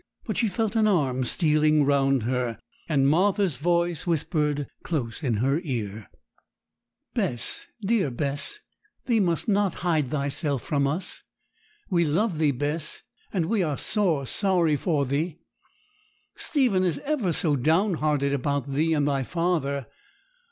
But 0.25 0.35
she 0.37 0.47
felt 0.47 0.75
an 0.75 0.87
arm 0.87 1.23
stealing 1.25 1.85
round 1.85 2.23
her, 2.23 2.57
and 2.89 3.07
Martha's 3.07 3.57
voice 3.57 4.07
whispered 4.07 4.65
close 4.81 5.21
in 5.21 5.35
her 5.35 5.59
ear, 5.63 6.09
'Bess, 7.13 7.67
dear 7.85 8.09
Bess, 8.09 8.57
thee 9.05 9.19
must 9.19 9.47
not 9.47 9.75
hide 9.85 10.09
thyself 10.09 10.63
from 10.63 10.87
us. 10.87 11.21
We 11.91 12.03
love 12.03 12.39
thee, 12.39 12.49
Bess; 12.49 13.03
and 13.31 13.45
we 13.45 13.61
are 13.61 13.77
sore 13.77 14.25
sorry 14.25 14.75
for 14.75 15.05
thee. 15.05 15.37
Stephen 16.35 16.81
is 16.83 16.97
ever 17.05 17.31
so 17.31 17.55
down 17.55 17.93
hearted 17.93 18.33
about 18.33 18.73
thee 18.73 18.95
and 18.95 19.07
thy 19.07 19.21
father. 19.21 19.85